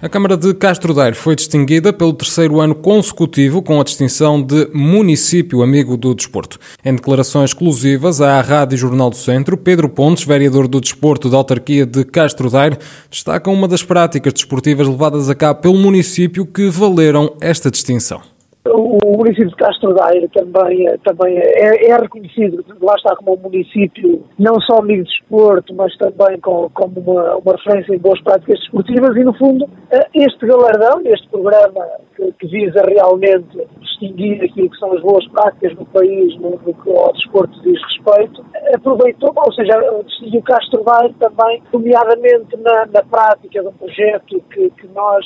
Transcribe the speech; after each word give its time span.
A 0.00 0.08
Câmara 0.08 0.36
de 0.36 0.54
Castro 0.54 0.94
Daire 0.94 1.16
foi 1.16 1.34
distinguida 1.34 1.92
pelo 1.92 2.12
terceiro 2.12 2.60
ano 2.60 2.72
consecutivo 2.72 3.60
com 3.60 3.80
a 3.80 3.84
distinção 3.84 4.40
de 4.40 4.70
Município 4.72 5.60
Amigo 5.60 5.96
do 5.96 6.14
Desporto. 6.14 6.56
Em 6.84 6.94
declarações 6.94 7.50
exclusivas 7.50 8.20
à 8.20 8.40
Rádio 8.40 8.78
Jornal 8.78 9.10
do 9.10 9.16
Centro, 9.16 9.56
Pedro 9.56 9.88
Pontes, 9.88 10.22
vereador 10.22 10.68
do 10.68 10.80
Desporto 10.80 11.28
da 11.28 11.36
Autarquia 11.36 11.84
de 11.84 12.04
Castro 12.04 12.48
Daire, 12.48 12.78
destaca 13.10 13.50
uma 13.50 13.66
das 13.66 13.82
práticas 13.82 14.32
desportivas 14.32 14.86
levadas 14.86 15.28
a 15.28 15.34
cabo 15.34 15.62
pelo 15.62 15.76
município 15.76 16.46
que 16.46 16.68
valeram 16.68 17.36
esta 17.40 17.68
distinção 17.68 18.22
o 18.72 19.16
município 19.16 19.48
de 19.48 19.56
Castro 19.56 19.94
Daire 19.94 20.28
também, 20.28 20.86
também 21.04 21.38
é, 21.38 21.90
é, 21.90 21.96
reconhecido, 21.96 22.64
lá 22.80 22.94
está 22.94 23.14
como 23.16 23.34
um 23.34 23.42
município 23.42 24.24
não 24.38 24.60
só 24.60 24.78
amigo 24.78 25.04
de 25.04 25.10
desporto, 25.10 25.74
mas 25.74 25.96
também 25.96 26.40
com, 26.40 26.68
como 26.70 27.00
uma, 27.00 27.36
uma 27.36 27.52
referência 27.52 27.94
em 27.94 27.98
boas 27.98 28.20
práticas 28.22 28.58
desportivas 28.60 29.16
e, 29.16 29.24
no 29.24 29.32
fundo, 29.34 29.68
eh, 29.90 30.06
este 30.14 30.46
galardão, 30.46 31.00
este 31.04 31.28
programa 31.28 31.86
que, 32.16 32.32
que 32.32 32.46
visa 32.46 32.82
realmente 32.82 33.66
distinguir 33.80 34.42
aquilo 34.44 34.70
que 34.70 34.78
são 34.78 34.92
as 34.92 35.02
boas 35.02 35.26
práticas 35.28 35.74
no 35.74 35.86
país 35.86 36.36
no, 36.38 36.50
no 36.50 36.74
que 36.74 36.90
ao 36.90 37.12
desporto 37.12 37.60
diz 37.62 37.80
respeito, 37.82 38.44
aproveitou, 38.74 39.32
ou 39.36 39.52
seja, 39.52 39.72
distinguiu 40.06 40.42
Castro 40.42 40.84
Daire 40.84 41.14
também, 41.14 41.62
nomeadamente 41.72 42.56
na, 42.58 42.86
na 42.86 43.02
prática 43.02 43.62
de 43.62 43.68
um 43.68 43.72
projeto 43.72 44.40
que, 44.50 44.70
que 44.70 44.86
nós 44.94 45.24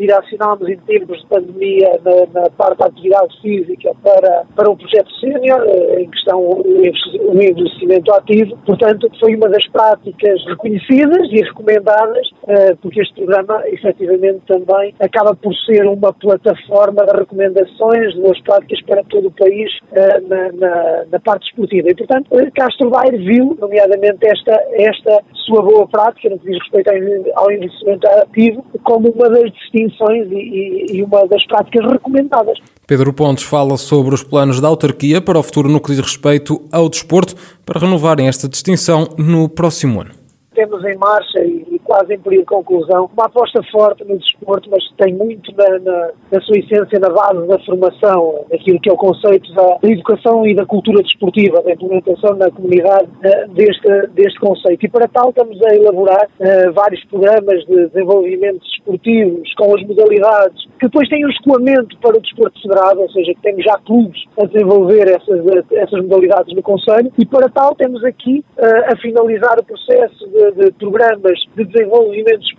direcionámos 0.00 0.66
em 0.68 0.78
tempos 0.78 1.20
de 1.20 1.26
pandemia 1.26 2.00
na, 2.02 2.40
na, 2.40 2.50
parte 2.50 2.78
da 2.78 2.86
atividade 2.86 3.40
física 3.42 3.92
para, 4.02 4.44
para 4.56 4.70
um 4.70 4.76
projeto 4.76 5.10
sénior, 5.20 5.62
eh, 5.68 6.02
em 6.02 6.10
questão 6.10 6.40
o 6.40 7.34
envelhecimento 7.34 8.10
ativo. 8.12 8.56
Portanto, 8.64 9.10
foi 9.20 9.36
uma 9.36 9.48
das 9.50 9.66
práticas 9.68 10.42
reconhecidas 10.46 11.28
e 11.30 11.42
recomendadas, 11.42 12.26
eh, 12.48 12.74
porque 12.80 13.02
este 13.02 13.14
programa, 13.14 13.62
efetivamente, 13.66 14.40
também 14.46 14.94
acaba 14.98 15.34
por 15.34 15.54
ser 15.66 15.86
uma 15.86 16.12
plataforma 16.14 17.04
de 17.04 17.18
recomendações 17.18 18.14
de 18.14 18.20
boas 18.20 18.40
práticas 18.40 18.80
para 18.82 19.04
todo 19.04 19.28
o 19.28 19.32
país 19.32 19.70
eh, 19.92 20.20
na, 20.20 20.52
na, 20.52 21.04
na 21.12 21.20
parte 21.20 21.46
esportiva. 21.48 21.90
E, 21.90 21.94
portanto, 21.94 22.30
Castro 22.54 22.88
Bair 22.88 23.18
viu, 23.18 23.56
nomeadamente, 23.60 24.26
esta, 24.26 24.58
esta 24.72 25.22
sua 25.50 25.62
boa 25.62 25.86
prática, 25.88 26.30
no 26.30 26.38
que 26.38 26.50
diz 26.50 26.58
respeito 26.58 26.90
ao 27.34 27.50
envelhecimento 27.50 28.06
ativo, 28.06 28.64
como 28.84 29.10
uma 29.10 29.28
das 29.28 29.52
distinções 29.52 30.28
e, 30.30 30.86
e 30.96 31.02
uma 31.02 31.26
das 31.26 31.44
práticas 31.46 31.90
recomendadas. 31.90 32.58
Pedro 32.86 33.12
Pontes 33.12 33.44
fala 33.44 33.76
sobre 33.76 34.14
os 34.14 34.22
planos 34.22 34.60
da 34.60 34.68
autarquia 34.68 35.20
para 35.20 35.38
o 35.38 35.42
futuro 35.42 35.68
no 35.68 35.80
que 35.80 35.92
diz 35.92 36.00
respeito 36.00 36.60
ao 36.72 36.88
desporto 36.88 37.34
para 37.66 37.80
renovarem 37.80 38.28
esta 38.28 38.48
distinção 38.48 39.08
no 39.18 39.48
próximo 39.48 40.00
ano. 40.00 40.10
Temos 40.54 40.84
em 40.84 40.96
marcha 40.96 41.40
e 41.40 41.69
quase 41.90 42.14
em 42.14 42.20
período 42.20 42.42
de 42.42 42.46
conclusão, 42.46 43.10
uma 43.12 43.26
aposta 43.26 43.60
forte 43.64 44.04
no 44.04 44.16
desporto, 44.16 44.70
mas 44.70 44.80
tem 44.96 45.12
muito 45.12 45.50
na, 45.56 45.78
na, 45.80 46.10
na 46.30 46.40
sua 46.42 46.56
essência 46.56 47.00
na 47.00 47.10
base 47.10 47.48
da 47.48 47.58
formação, 47.64 48.44
daquilo 48.48 48.78
que 48.78 48.88
é 48.88 48.92
o 48.92 48.96
conceito 48.96 49.52
da, 49.54 49.76
da 49.82 49.88
educação 49.88 50.46
e 50.46 50.54
da 50.54 50.64
cultura 50.64 51.02
desportiva, 51.02 51.60
da 51.62 51.72
implementação 51.72 52.36
na 52.36 52.48
comunidade 52.48 53.08
uh, 53.08 53.52
deste, 53.54 54.06
deste 54.14 54.38
conceito. 54.38 54.86
E 54.86 54.88
para 54.88 55.08
tal 55.08 55.30
estamos 55.30 55.60
a 55.64 55.74
elaborar 55.74 56.28
uh, 56.38 56.72
vários 56.72 57.04
programas 57.06 57.66
de 57.66 57.88
desenvolvimento 57.88 58.60
desportivos 58.60 59.52
com 59.54 59.74
as 59.74 59.82
modalidades, 59.82 60.66
que 60.78 60.86
depois 60.86 61.08
têm 61.08 61.26
um 61.26 61.30
escoamento 61.30 61.98
para 61.98 62.16
o 62.16 62.20
desporto 62.20 62.62
federado, 62.62 63.00
ou 63.00 63.10
seja, 63.10 63.34
que 63.34 63.42
temos 63.42 63.64
já 63.64 63.76
clubes 63.78 64.22
a 64.40 64.46
desenvolver 64.46 65.08
essas, 65.08 65.44
essas 65.72 66.02
modalidades 66.02 66.54
no 66.54 66.62
Conselho, 66.62 67.10
e 67.18 67.26
para 67.26 67.48
tal 67.48 67.74
temos 67.74 68.04
aqui 68.04 68.44
uh, 68.58 68.92
a 68.92 68.96
finalizar 68.96 69.58
o 69.58 69.64
processo 69.64 70.28
de, 70.28 70.52
de 70.52 70.72
programas 70.72 71.34
de 71.56 71.64
desenvolvimento 71.64 71.79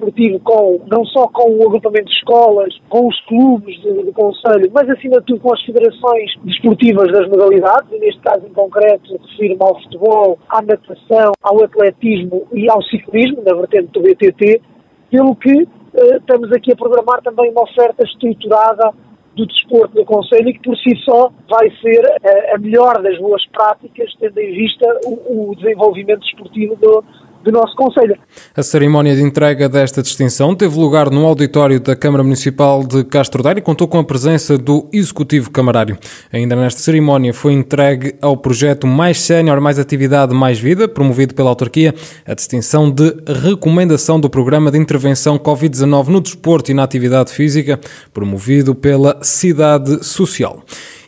esportivo 0.02 0.40
com, 0.40 0.82
não 0.88 1.06
só 1.06 1.28
com 1.28 1.52
o 1.52 1.68
agrupamento 1.68 2.06
de 2.06 2.16
escolas, 2.16 2.74
com 2.90 3.08
os 3.08 3.20
clubes 3.26 3.80
do 3.82 4.12
Conselho, 4.14 4.70
mas 4.74 4.90
acima 4.90 5.20
de 5.20 5.26
tudo 5.28 5.40
com 5.42 5.54
as 5.54 5.62
federações 5.64 6.32
desportivas 6.44 7.12
das 7.12 7.28
modalidades, 7.28 7.92
e 7.92 8.00
neste 8.00 8.22
caso 8.22 8.46
em 8.46 8.54
concreto 8.54 9.18
refiro-me 9.18 9.62
ao 9.62 9.82
futebol, 9.82 10.40
à 10.50 10.62
natação, 10.62 11.34
ao 11.42 11.64
atletismo 11.64 12.48
e 12.54 12.70
ao 12.70 12.82
ciclismo, 12.84 13.42
na 13.46 13.56
vertente 13.56 13.92
do 13.92 14.02
BTT, 14.02 14.62
pelo 15.10 15.36
que 15.36 15.68
eh, 15.94 16.18
estamos 16.18 16.52
aqui 16.52 16.72
a 16.72 16.76
programar 16.76 17.22
também 17.22 17.52
uma 17.52 17.64
oferta 17.64 18.04
estruturada 18.04 18.92
do 19.36 19.46
desporto 19.46 19.96
do 19.96 20.06
Conselho 20.06 20.50
e 20.50 20.54
que 20.54 20.62
por 20.62 20.78
si 20.78 20.96
só 21.04 21.32
vai 21.50 21.70
ser 21.82 22.06
a, 22.06 22.18
eh, 22.24 22.56
a 22.56 22.58
melhor 22.58 23.02
das 23.02 23.18
boas 23.20 23.46
práticas, 23.48 24.14
tendo 24.20 24.40
em 24.40 24.54
vista 24.54 24.86
o, 25.06 25.52
o 25.52 25.56
desenvolvimento 25.56 26.22
desportivo 26.22 26.76
do, 26.76 27.04
do 27.44 27.52
nosso 27.52 27.76
Conselho. 27.76 28.18
A 28.56 28.64
cerimónia 28.64 29.16
de 29.16 29.22
entrega 29.22 29.68
desta 29.68 30.02
distinção 30.02 30.56
teve 30.56 30.78
lugar 30.78 31.10
no 31.10 31.26
auditório 31.26 31.80
da 31.80 31.96
Câmara 31.96 32.24
Municipal 32.24 32.84
de 32.84 33.04
Castro 33.04 33.42
Daire 33.42 33.60
e 33.60 33.64
contou 33.64 33.88
com 33.88 34.00
a 34.00 34.04
presença 34.04 34.58
do 34.58 34.88
Executivo 34.94 35.50
Camarário. 35.50 35.98
Ainda 36.32 36.56
nesta 36.56 36.82
cerimónia 36.82 37.34
foi 37.34 37.54
entregue 37.54 38.16
ao 38.22 38.38
projeto 38.38 38.86
Mais 38.86 39.20
Sénior, 39.20 39.60
Mais 39.60 39.80
Atividade, 39.80 40.34
Mais 40.34 40.60
Vida, 40.60 40.88
promovido 40.88 41.34
pela 41.34 41.50
autarquia, 41.50 41.94
a 42.26 42.34
distinção 42.34 42.90
de 42.90 43.16
recomendação 43.44 44.20
do 44.20 44.30
Programa 44.30 44.72
de 44.72 44.78
Intervenção 44.78 45.38
Covid-19 45.38 46.08
no 46.08 46.22
Desporto 46.22 46.72
e 46.72 46.74
na 46.74 46.84
Atividade 46.84 47.32
Física, 47.32 47.80
promovido 48.14 48.76
pela 48.76 49.18
Cidade 49.22 50.06
Social. 50.06 50.64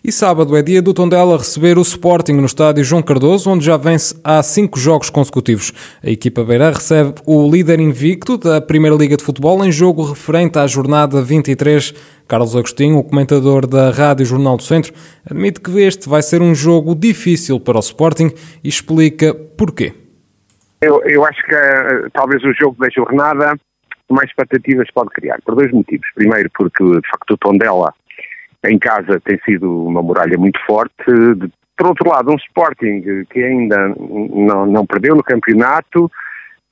E 0.05 0.11
sábado 0.11 0.57
é 0.57 0.61
dia 0.61 0.81
do 0.81 0.93
Tondela 0.93 1.37
receber 1.37 1.77
o 1.77 1.81
Sporting 1.81 2.33
no 2.33 2.45
estádio 2.45 2.83
João 2.83 3.01
Cardoso, 3.01 3.49
onde 3.49 3.63
já 3.63 3.77
vence 3.77 4.13
há 4.21 4.43
cinco 4.43 4.77
jogos 4.77 5.09
consecutivos. 5.09 5.71
A 6.03 6.09
equipa 6.09 6.43
beira 6.43 6.69
recebe 6.71 7.13
o 7.25 7.49
líder 7.49 7.79
invicto 7.79 8.37
da 8.37 8.59
Primeira 8.59 8.97
Liga 8.97 9.15
de 9.15 9.23
Futebol 9.23 9.63
em 9.63 9.71
jogo 9.71 10.03
referente 10.03 10.59
à 10.59 10.67
jornada 10.67 11.21
23. 11.21 11.93
Carlos 12.27 12.53
Agostinho, 12.53 12.97
o 12.97 13.03
comentador 13.05 13.65
da 13.65 13.91
Rádio 13.91 14.25
Jornal 14.25 14.57
do 14.57 14.63
Centro, 14.63 14.93
admite 15.25 15.61
que 15.61 15.71
este 15.79 16.09
vai 16.09 16.21
ser 16.21 16.41
um 16.41 16.53
jogo 16.53 16.93
difícil 16.95 17.57
para 17.57 17.77
o 17.77 17.79
Sporting 17.79 18.29
e 18.61 18.67
explica 18.67 19.33
porquê. 19.33 19.93
Eu, 20.81 21.01
eu 21.05 21.25
acho 21.25 21.41
que 21.45 21.55
uh, 21.55 22.09
talvez 22.11 22.43
o 22.43 22.51
jogo 22.59 22.75
da 22.77 22.89
jornada 22.89 23.55
mais 24.11 24.29
expectativas 24.29 24.87
pode 24.93 25.11
criar, 25.11 25.39
por 25.45 25.55
dois 25.55 25.71
motivos. 25.71 26.05
Primeiro, 26.13 26.49
porque 26.53 26.83
de 26.83 27.09
facto 27.09 27.35
o 27.35 27.37
Tondela 27.37 27.93
em 28.65 28.79
casa 28.79 29.19
tem 29.21 29.39
sido 29.45 29.85
uma 29.87 30.01
muralha 30.01 30.37
muito 30.37 30.59
forte. 30.65 30.93
Por 31.77 31.87
outro 31.87 32.09
lado, 32.09 32.31
um 32.31 32.35
Sporting 32.35 33.25
que 33.29 33.43
ainda 33.43 33.89
não, 33.89 34.65
não 34.65 34.85
perdeu 34.85 35.15
no 35.15 35.23
campeonato, 35.23 36.09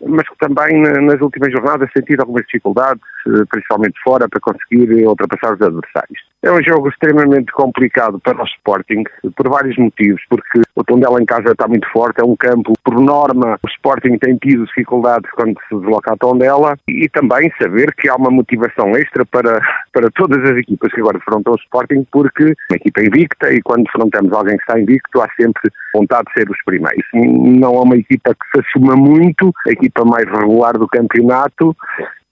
mas 0.05 0.27
que 0.27 0.37
também 0.37 0.81
nas 0.81 1.19
últimas 1.21 1.51
jornadas 1.51 1.89
tem 1.93 2.03
tido 2.03 2.21
algumas 2.21 2.43
dificuldades, 2.45 3.01
eh, 3.27 3.43
principalmente 3.49 3.99
fora, 4.03 4.27
para 4.29 4.39
conseguir 4.39 5.05
ultrapassar 5.05 5.53
os 5.53 5.61
adversários. 5.61 6.30
É 6.43 6.51
um 6.51 6.61
jogo 6.63 6.89
extremamente 6.89 7.51
complicado 7.51 8.19
para 8.19 8.41
o 8.41 8.45
Sporting, 8.45 9.03
por 9.35 9.47
vários 9.47 9.77
motivos, 9.77 10.19
porque 10.27 10.61
o 10.75 10.83
Tondela 10.83 11.21
em 11.21 11.25
casa 11.25 11.51
está 11.51 11.67
muito 11.67 11.87
forte, 11.91 12.19
é 12.19 12.23
um 12.23 12.35
campo, 12.35 12.73
por 12.83 12.99
norma, 12.99 13.59
o 13.61 13.67
Sporting 13.67 14.17
tem 14.17 14.37
tido 14.37 14.65
dificuldades 14.65 15.29
quando 15.31 15.55
se 15.69 15.75
desloca 15.75 16.13
a 16.13 16.17
Tondela, 16.17 16.75
e 16.87 17.07
também 17.09 17.51
saber 17.61 17.93
que 17.93 18.09
há 18.09 18.15
uma 18.15 18.31
motivação 18.31 18.89
extra 18.97 19.23
para, 19.23 19.61
para 19.93 20.09
todas 20.15 20.43
as 20.49 20.57
equipas 20.57 20.91
que 20.91 20.99
agora 20.99 21.19
defrontam 21.19 21.53
o 21.53 21.57
Sporting, 21.57 22.07
porque 22.11 22.55
uma 22.71 22.77
equipa 22.77 23.01
invicta, 23.01 23.53
e 23.53 23.61
quando 23.61 23.83
defrontamos 23.83 24.33
alguém 24.33 24.57
que 24.57 24.63
está 24.63 24.79
invicto, 24.79 25.21
há 25.21 25.27
sempre 25.39 25.71
vontade 25.93 26.23
de 26.25 26.41
ser 26.41 26.49
os 26.49 26.57
primeiros. 26.65 27.05
Não 27.13 27.75
é 27.75 27.81
uma 27.81 27.97
equipa 27.97 28.33
que 28.33 28.45
se 28.51 28.65
assuma 28.65 28.95
muito, 28.95 29.53
a 29.67 29.71
equipa 29.71 30.03
mais 30.03 30.25
regular 30.25 30.73
do 30.73 30.87
campeonato, 30.87 31.77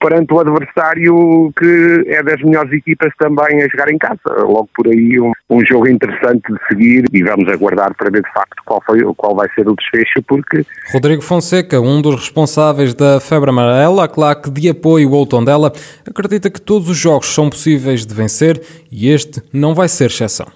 perante 0.00 0.32
o 0.32 0.40
adversário 0.40 1.52
que 1.56 2.04
é 2.08 2.22
das 2.22 2.40
melhores 2.42 2.72
equipas 2.72 3.12
também 3.18 3.62
a 3.62 3.68
jogar 3.68 3.92
em 3.92 3.98
casa. 3.98 4.18
Logo 4.38 4.68
por 4.74 4.88
aí 4.88 5.20
um, 5.20 5.32
um 5.50 5.64
jogo 5.64 5.88
interessante 5.88 6.42
de 6.50 6.58
seguir 6.68 7.04
e 7.12 7.22
vamos 7.22 7.48
aguardar 7.48 7.94
para 7.94 8.10
ver 8.10 8.22
de 8.22 8.32
facto 8.32 8.62
qual, 8.64 8.82
foi, 8.84 9.02
qual 9.16 9.36
vai 9.36 9.48
ser 9.54 9.68
o 9.68 9.76
desfecho, 9.76 10.22
porque... 10.26 10.64
Rodrigo 10.92 11.22
Fonseca, 11.22 11.80
um 11.80 12.00
dos 12.00 12.16
responsáveis 12.16 12.94
da 12.94 13.20
Febre 13.20 13.50
Amarela, 13.50 14.04
a 14.04 14.08
claque 14.08 14.50
de 14.50 14.70
apoio 14.70 15.14
ao 15.14 15.26
Tondela, 15.26 15.72
acredita 16.08 16.50
que 16.50 16.60
todos 16.60 16.88
os 16.88 16.96
jogos 16.96 17.32
são 17.34 17.50
possíveis 17.50 18.06
de 18.06 18.14
vencer 18.14 18.60
e 18.90 19.10
este 19.10 19.42
não 19.52 19.74
vai 19.74 19.88
ser 19.88 20.06
exceção. 20.06 20.46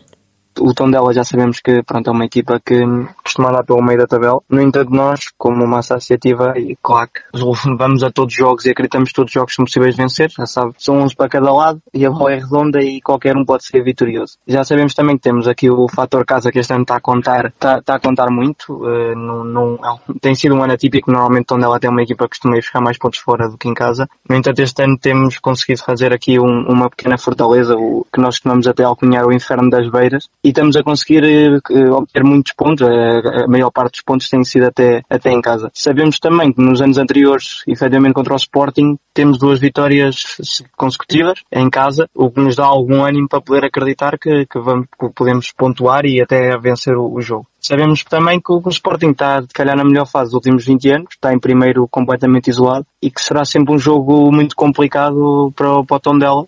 O 0.60 0.74
Tondela 0.74 1.12
já 1.12 1.24
sabemos 1.24 1.60
que 1.60 1.82
pronto, 1.82 2.08
é 2.08 2.12
uma 2.12 2.24
equipa 2.24 2.60
que 2.64 2.82
costuma 3.22 3.50
andar 3.50 3.64
pelo 3.64 3.82
meio 3.82 3.98
da 3.98 4.06
tabela. 4.06 4.40
No 4.48 4.60
entanto, 4.60 4.90
nós, 4.90 5.20
como 5.36 5.64
uma 5.64 5.78
associativa, 5.78 6.58
e 6.58 6.76
claro 6.82 7.10
que 7.12 7.20
vamos 7.76 8.02
a 8.02 8.10
todos 8.10 8.32
os 8.32 8.38
jogos 8.38 8.64
e 8.64 8.70
acreditamos 8.70 9.10
que 9.10 9.14
todos 9.14 9.30
os 9.30 9.34
jogos 9.34 9.54
são 9.54 9.64
possíveis 9.64 9.94
de 9.94 10.02
vencer, 10.02 10.30
já 10.30 10.46
sabe, 10.46 10.74
são 10.78 11.02
uns 11.02 11.14
para 11.14 11.28
cada 11.28 11.52
lado 11.52 11.80
e 11.92 12.04
a 12.04 12.10
bola 12.10 12.32
é 12.32 12.36
redonda 12.36 12.82
e 12.82 13.00
qualquer 13.00 13.36
um 13.36 13.44
pode 13.44 13.64
ser 13.64 13.82
vitorioso. 13.82 14.38
Já 14.46 14.64
sabemos 14.64 14.94
também 14.94 15.16
que 15.16 15.22
temos 15.22 15.46
aqui 15.48 15.70
o 15.70 15.88
fator 15.88 16.24
casa 16.24 16.50
que 16.50 16.58
este 16.58 16.72
ano 16.72 16.82
está 16.82 16.96
a 16.96 17.00
contar, 17.00 17.46
está, 17.46 17.78
está 17.78 17.94
a 17.96 18.00
contar 18.00 18.30
muito. 18.30 18.72
Uh, 18.74 19.14
não, 19.16 19.44
não, 19.44 19.78
tem 20.20 20.34
sido 20.34 20.54
um 20.54 20.62
ano 20.62 20.72
atípico, 20.72 21.10
normalmente 21.10 21.46
Tondela 21.46 21.78
tem 21.78 21.90
uma 21.90 22.02
equipa 22.02 22.24
que 22.24 22.30
costuma 22.30 22.56
ir 22.56 22.60
buscar 22.60 22.80
mais 22.80 22.98
pontos 22.98 23.20
fora 23.20 23.48
do 23.48 23.58
que 23.58 23.68
em 23.68 23.74
casa. 23.74 24.08
No 24.28 24.36
entanto, 24.36 24.60
este 24.60 24.82
ano 24.82 24.98
temos 24.98 25.38
conseguido 25.38 25.82
fazer 25.82 26.12
aqui 26.12 26.38
um, 26.38 26.66
uma 26.68 26.88
pequena 26.90 27.18
fortaleza, 27.18 27.76
o, 27.76 28.06
que 28.12 28.20
nós 28.20 28.36
costumamos 28.36 28.66
até 28.66 28.84
alcunhar 28.84 29.26
o 29.26 29.32
inferno 29.32 29.70
das 29.70 29.88
beiras, 29.88 30.28
e 30.44 30.48
estamos 30.48 30.76
a 30.76 30.82
conseguir 30.82 31.24
uh, 31.24 31.92
obter 31.94 32.22
muitos 32.22 32.52
pontos, 32.52 32.86
a, 32.86 33.44
a, 33.44 33.48
maior 33.48 33.70
parte 33.70 33.92
dos 33.92 34.02
pontos 34.02 34.28
tem 34.28 34.44
sido 34.44 34.66
até, 34.66 35.02
até 35.08 35.32
em 35.32 35.40
casa. 35.40 35.70
Sabemos 35.72 36.18
também 36.18 36.52
que 36.52 36.60
nos 36.60 36.82
anos 36.82 36.98
anteriores, 36.98 37.62
efetivamente 37.66 38.12
contra 38.12 38.34
o 38.34 38.36
Sporting, 38.36 38.98
temos 39.14 39.38
duas 39.38 39.58
vitórias 39.58 40.62
consecutivas 40.76 41.40
em 41.50 41.70
casa, 41.70 42.10
o 42.14 42.30
que 42.30 42.40
nos 42.40 42.56
dá 42.56 42.64
algum 42.64 43.02
ânimo 43.02 43.26
para 43.26 43.40
poder 43.40 43.64
acreditar 43.64 44.18
que, 44.18 44.44
que, 44.44 44.58
vamos, 44.58 44.86
que 45.00 45.08
podemos 45.14 45.50
pontuar 45.50 46.04
e 46.04 46.20
até 46.20 46.58
vencer 46.58 46.94
o, 46.94 47.10
o 47.10 47.22
jogo. 47.22 47.46
Sabemos 47.66 48.04
também 48.04 48.38
que 48.38 48.52
o 48.52 48.62
Sporting 48.68 49.12
está, 49.12 49.40
de 49.40 49.48
calhar, 49.48 49.74
na 49.74 49.84
melhor 49.84 50.06
fase 50.06 50.26
dos 50.26 50.34
últimos 50.34 50.66
20 50.66 50.90
anos, 50.90 51.08
está 51.12 51.32
em 51.32 51.38
primeiro 51.38 51.88
completamente 51.88 52.50
isolado 52.50 52.84
e 53.00 53.10
que 53.10 53.22
será 53.22 53.42
sempre 53.46 53.72
um 53.72 53.78
jogo 53.78 54.30
muito 54.30 54.54
complicado 54.54 55.50
para, 55.56 55.82
para 55.82 55.96
o 55.96 56.00
Tondela. 56.00 56.44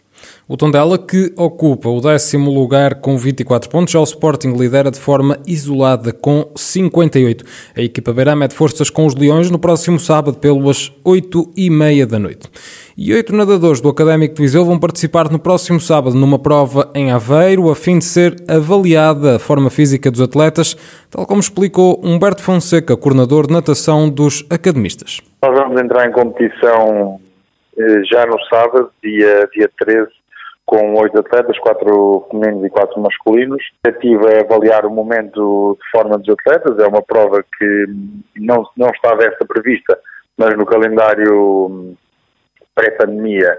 O 0.49 0.57
Tondela 0.57 0.97
que 0.99 1.33
ocupa 1.37 1.89
o 1.89 2.01
décimo 2.01 2.53
lugar 2.53 2.97
com 2.97 3.17
24 3.17 3.69
pontos, 3.69 3.93
já 3.93 4.01
o 4.01 4.05
Sporting 4.05 4.53
lidera 4.53 4.91
de 4.91 4.99
forma 4.99 5.39
isolada 5.47 6.13
com 6.13 6.49
58. 6.55 7.45
A 7.77 7.83
equipa 7.83 8.13
beira 8.13 8.37
mete 8.37 8.55
forças 8.55 8.91
com 8.91 9.07
os 9.07 9.15
Leões 9.15 9.51
no 9.51 9.59
próximo 9.59 9.99
sábado 9.99 10.39
pelas 10.39 10.93
8 11.05 11.53
e 11.57 11.71
meia 11.71 12.07
da 12.07 12.19
noite. 12.19 12.49
E 12.99 13.13
oito 13.13 13.35
nadadores 13.37 13.83
do 13.83 13.91
Académico 13.91 14.35
de 14.35 14.41
Viseu 14.41 14.65
vão 14.65 14.79
participar 14.79 15.31
no 15.31 15.39
próximo 15.39 15.79
sábado 15.79 16.17
numa 16.17 16.39
prova 16.39 16.91
em 16.95 17.11
Aveiro, 17.11 17.71
a 17.71 17.77
fim 17.77 17.99
de 17.99 18.07
ser 18.07 18.35
avaliada 18.49 19.37
a 19.37 19.39
forma 19.39 19.69
física 19.69 20.11
dos 20.11 20.23
atletas, 20.23 20.75
tal 21.11 21.27
como 21.27 21.39
explicou 21.39 22.01
Humberto 22.03 22.43
Fonseca, 22.43 22.97
coordenador 22.97 23.49
de 23.49 23.53
natação 23.53 24.09
dos 24.09 24.47
academistas. 24.49 25.21
Nós 25.43 25.55
vamos 25.59 25.79
entrar 25.79 26.09
em 26.09 26.13
competição 26.13 27.21
já 28.11 28.27
no 28.27 28.43
sábado, 28.47 28.91
dia, 29.03 29.49
dia 29.53 29.71
13, 29.79 30.09
com 30.67 30.95
oito 30.95 31.19
atletas, 31.19 31.59
quatro 31.61 32.27
femininos 32.31 32.65
e 32.65 32.71
quatro 32.71 33.01
masculinos. 33.01 33.63
A 33.85 33.91
tentativa 33.91 34.31
é 34.31 34.41
avaliar 34.41 34.85
o 34.85 34.91
momento 34.91 35.79
de 35.81 35.91
forma 35.91 36.19
dos 36.19 36.35
atletas, 36.35 36.79
é 36.79 36.87
uma 36.87 37.03
prova 37.03 37.45
que 37.57 37.87
não, 38.37 38.69
não 38.77 38.89
estava 38.89 39.25
esta 39.25 39.47
prevista, 39.47 39.99
mas 40.37 40.57
no 40.57 40.67
calendário 40.67 41.95
pré-pandemia, 42.75 43.59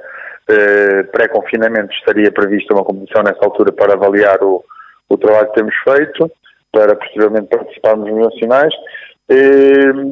eh, 0.49 1.03
pré-confinamento, 1.03 1.93
estaria 1.93 2.31
prevista 2.31 2.73
uma 2.73 2.83
competição 2.83 3.23
nessa 3.23 3.43
altura 3.43 3.71
para 3.71 3.93
avaliar 3.93 4.43
o, 4.43 4.63
o 5.09 5.17
trabalho 5.17 5.47
que 5.47 5.55
temos 5.55 5.75
feito, 5.83 6.31
para 6.71 6.95
posteriormente 6.95 7.47
participarmos 7.47 8.11
nos 8.11 8.25
nacionais. 8.25 8.73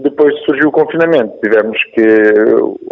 Depois 0.01 0.37
surgiu 0.43 0.69
o 0.69 0.71
confinamento, 0.71 1.37
tivemos 1.41 1.77
que 1.93 2.01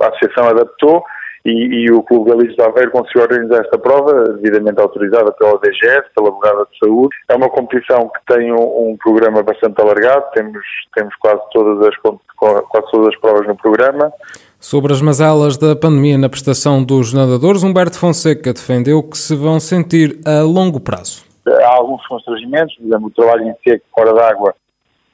a 0.02 0.08
associação 0.08 0.48
adaptou 0.48 1.04
e, 1.46 1.52
e, 1.84 1.92
o 1.92 2.02
Clube 2.04 2.30
Galício 2.30 2.56
de 2.56 2.62
Aveiro 2.62 2.92
conseguiu 2.92 3.24
organizar 3.24 3.60
esta 3.62 3.78
prova, 3.78 4.14
devidamente 4.36 4.80
autorizada 4.80 5.30
pela 5.34 5.60
DGS, 5.60 6.08
pela 6.16 6.32
Brigada 6.32 6.66
de 6.72 6.80
Saúde. 6.80 7.10
É 7.28 7.36
uma 7.36 7.50
competição 7.50 8.10
que 8.10 8.34
tem 8.34 8.54
um, 8.54 8.92
um, 8.92 8.98
programa 8.98 9.44
bastante 9.44 9.82
alargado, 9.82 10.24
temos, 10.34 10.64
temos 10.96 11.14
quase, 11.18 11.42
todas 11.52 11.86
as, 11.86 11.96
quase 11.98 12.92
todas 12.92 13.08
as 13.10 13.20
provas 13.20 13.46
no 13.46 13.58
programa. 13.58 14.10
Sobre 14.58 14.94
as 14.94 15.02
mazelas 15.02 15.58
da 15.58 15.76
pandemia 15.76 16.18
na 16.18 16.30
prestação 16.30 16.82
dos 16.82 17.12
nadadores, 17.12 17.62
Humberto 17.62 18.00
Fonseca 18.00 18.54
defendeu 18.54 19.04
que 19.04 19.18
se 19.18 19.36
vão 19.36 19.60
sentir 19.60 20.22
a 20.26 20.42
longo 20.44 20.80
prazo. 20.80 21.26
Há 21.46 21.76
alguns 21.76 22.08
constrangimentos, 22.08 22.74
por 22.78 22.86
exemplo, 22.86 23.08
o 23.08 23.12
trabalho 23.12 23.50
em 23.50 23.54
seco 23.62 23.84
fora 23.94 24.14
d'água, 24.14 24.56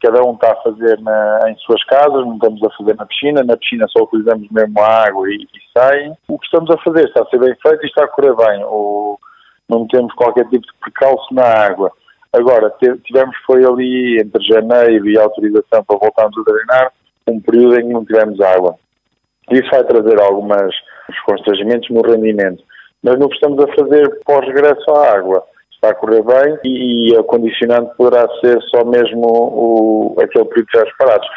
cada 0.01 0.23
um 0.23 0.33
está 0.33 0.51
a 0.51 0.61
fazer 0.61 0.99
na, 1.01 1.39
em 1.47 1.55
suas 1.57 1.83
casas, 1.85 2.25
não 2.25 2.35
estamos 2.35 2.63
a 2.63 2.69
fazer 2.77 2.95
na 2.95 3.05
piscina, 3.05 3.43
na 3.43 3.57
piscina 3.57 3.85
só 3.89 4.03
utilizamos 4.03 4.49
mesmo 4.49 4.79
a 4.79 5.07
água 5.07 5.29
e, 5.29 5.35
e 5.35 5.77
sai. 5.77 6.11
O 6.27 6.39
que 6.39 6.45
estamos 6.45 6.69
a 6.71 6.77
fazer 6.77 7.05
está 7.05 7.21
a 7.21 7.25
ser 7.27 7.39
bem 7.39 7.55
feito 7.61 7.83
e 7.83 7.87
está 7.87 8.05
a 8.05 8.07
correr 8.07 8.35
bem, 8.35 8.63
ou 8.63 9.19
não 9.67 9.87
temos 9.87 10.13
qualquer 10.13 10.45
tipo 10.49 10.65
de 10.65 10.73
precalço 10.79 11.33
na 11.33 11.43
água. 11.43 11.91
Agora, 12.31 12.73
tivemos 13.03 13.35
foi 13.45 13.65
ali 13.65 14.19
entre 14.21 14.43
janeiro 14.43 15.09
e 15.09 15.17
autorização 15.17 15.83
para 15.83 15.97
voltarmos 15.97 16.37
a 16.37 16.43
treinar, 16.43 16.91
um 17.27 17.39
período 17.39 17.79
em 17.79 17.87
que 17.87 17.93
não 17.93 18.05
tivemos 18.05 18.39
água. 18.39 18.75
Isso 19.51 19.69
vai 19.71 19.83
trazer 19.83 20.19
alguns 20.21 20.75
constrangimentos 21.25 21.89
no 21.89 22.01
rendimento. 22.01 22.63
Mas 23.01 23.15
que 23.15 23.33
estamos 23.33 23.63
a 23.63 23.67
fazer 23.75 24.19
pós-regresso 24.25 24.91
à 24.91 25.17
água 25.17 25.43
está 25.79 25.89
a 25.91 25.95
correr 25.95 26.21
bem 26.23 26.57
e, 26.65 27.09
e 27.09 27.17
a 27.17 27.23
condicionante 27.23 27.95
poderá 27.97 28.27
ser 28.41 28.61
só 28.63 28.83
mesmo 28.83 29.25
o, 29.25 30.15
aquele 30.21 30.45
período 30.45 30.67
de 30.67 30.97
parados. 30.97 31.27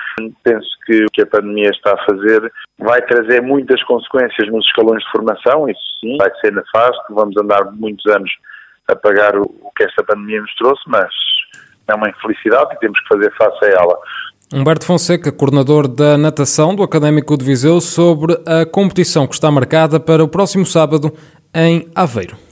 Penso 0.43 0.69
que 0.85 1.05
o 1.05 1.11
que 1.13 1.23
a 1.23 1.27
pandemia 1.27 1.71
está 1.71 1.95
a 1.95 2.05
fazer 2.05 2.53
vai 2.79 3.01
trazer 3.03 3.41
muitas 3.41 3.83
consequências 3.85 4.49
nos 4.49 4.67
escalões 4.67 5.03
de 5.05 5.11
formação, 5.13 5.69
isso 5.69 5.81
sim, 6.01 6.17
vai 6.19 6.31
ser 6.41 6.53
nefasto, 6.53 7.15
vamos 7.15 7.37
andar 7.37 7.71
muitos 7.73 8.05
anos 8.13 8.31
a 8.89 8.97
pagar 8.97 9.37
o, 9.37 9.43
o 9.43 9.71
que 9.77 9.85
esta 9.85 10.03
pandemia 10.03 10.41
nos 10.41 10.55
trouxe, 10.57 10.83
mas 10.89 11.09
é 11.89 11.95
uma 11.95 12.09
infelicidade 12.09 12.75
e 12.75 12.79
temos 12.81 13.01
que 13.01 13.09
fazer 13.09 13.33
face 13.37 13.65
a 13.65 13.69
ela. 13.69 13.99
Humberto 14.53 14.85
Fonseca, 14.85 15.33
coordenador 15.33 15.89
da 15.89 16.19
natação 16.19 16.75
do 16.75 16.83
Académico 16.83 17.39
de 17.39 17.45
Viseu, 17.45 17.81
sobre 17.81 18.35
a 18.45 18.67
competição 18.67 19.27
que 19.27 19.35
está 19.35 19.51
marcada 19.51 19.99
para 19.99 20.23
o 20.23 20.29
próximo 20.29 20.67
sábado 20.67 21.11
em 21.55 21.89
Aveiro. 21.95 22.52